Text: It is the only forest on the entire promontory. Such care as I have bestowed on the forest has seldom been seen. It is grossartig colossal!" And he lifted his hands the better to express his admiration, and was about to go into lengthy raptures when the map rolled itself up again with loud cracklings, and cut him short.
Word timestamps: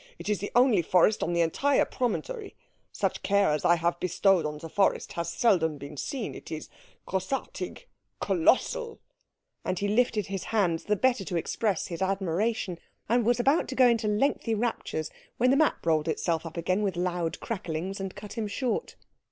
It 0.17 0.29
is 0.29 0.39
the 0.39 0.51
only 0.55 0.81
forest 0.81 1.21
on 1.21 1.33
the 1.33 1.41
entire 1.41 1.85
promontory. 1.85 2.55
Such 2.91 3.21
care 3.21 3.51
as 3.51 3.63
I 3.63 3.75
have 3.75 3.99
bestowed 3.99 4.47
on 4.47 4.57
the 4.57 4.67
forest 4.67 5.13
has 5.13 5.29
seldom 5.29 5.77
been 5.77 5.95
seen. 5.95 6.33
It 6.33 6.51
is 6.51 6.69
grossartig 7.07 7.85
colossal!" 8.19 8.99
And 9.63 9.77
he 9.77 9.87
lifted 9.87 10.25
his 10.25 10.45
hands 10.45 10.85
the 10.85 10.95
better 10.95 11.23
to 11.25 11.37
express 11.37 11.85
his 11.85 12.01
admiration, 12.01 12.79
and 13.07 13.23
was 13.27 13.39
about 13.39 13.67
to 13.67 13.75
go 13.75 13.85
into 13.87 14.07
lengthy 14.07 14.55
raptures 14.55 15.11
when 15.37 15.51
the 15.51 15.55
map 15.55 15.85
rolled 15.85 16.07
itself 16.07 16.47
up 16.47 16.57
again 16.57 16.81
with 16.81 16.95
loud 16.97 17.39
cracklings, 17.39 17.99
and 17.99 18.15
cut 18.15 18.33
him 18.33 18.47
short. 18.47 18.95